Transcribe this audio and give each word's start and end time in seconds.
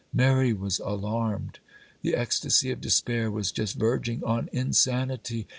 Mary 0.11 0.51
was 0.51 0.79
alarmed,—the 0.79 2.15
ecstasy 2.15 2.71
of 2.71 2.81
despair 2.81 3.29
was 3.29 3.51
just 3.51 3.75
verging 3.75 4.23
on 4.23 4.49
insanity. 4.51 5.45